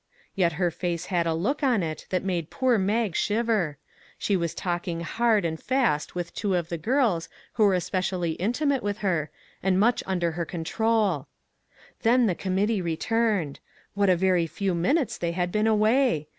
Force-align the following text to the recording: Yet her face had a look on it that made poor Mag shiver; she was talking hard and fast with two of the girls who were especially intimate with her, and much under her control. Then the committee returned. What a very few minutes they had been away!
Yet 0.33 0.53
her 0.53 0.71
face 0.71 1.05
had 1.13 1.27
a 1.27 1.33
look 1.35 1.61
on 1.61 1.83
it 1.83 2.07
that 2.09 2.23
made 2.23 2.49
poor 2.49 2.79
Mag 2.79 3.15
shiver; 3.15 3.77
she 4.17 4.35
was 4.35 4.55
talking 4.55 5.01
hard 5.01 5.45
and 5.45 5.61
fast 5.61 6.15
with 6.15 6.33
two 6.33 6.55
of 6.55 6.69
the 6.69 6.77
girls 6.79 7.29
who 7.53 7.65
were 7.65 7.75
especially 7.75 8.31
intimate 8.31 8.81
with 8.81 8.97
her, 9.05 9.29
and 9.61 9.79
much 9.79 10.01
under 10.07 10.31
her 10.31 10.43
control. 10.43 11.27
Then 12.01 12.25
the 12.25 12.33
committee 12.33 12.81
returned. 12.81 13.59
What 13.93 14.09
a 14.09 14.15
very 14.15 14.47
few 14.47 14.73
minutes 14.73 15.19
they 15.19 15.33
had 15.33 15.51
been 15.51 15.67
away! 15.67 16.29